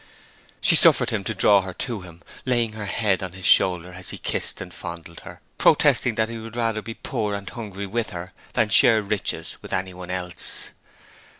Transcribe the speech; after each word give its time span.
She 0.61 0.75
suffered 0.75 1.11
him 1.11 1.23
to 1.25 1.35
draw 1.35 1.61
her 1.61 1.75
to 1.75 2.01
him, 2.01 2.23
laying 2.43 2.71
her 2.71 2.87
head 2.87 3.21
on 3.21 3.33
his 3.33 3.45
shoulder 3.45 3.93
as 3.93 4.09
he 4.09 4.17
kissed 4.17 4.59
and 4.59 4.73
fondled 4.73 5.19
her, 5.19 5.41
protesting 5.59 6.15
that 6.15 6.27
he 6.27 6.39
would 6.39 6.55
rather 6.55 6.81
be 6.81 6.95
poor 6.95 7.35
and 7.35 7.47
hungry 7.47 7.85
with 7.85 8.09
her 8.09 8.33
than 8.53 8.69
share 8.69 9.03
riches 9.03 9.57
with 9.61 9.73
anyone 9.73 10.09
else. 10.09 10.71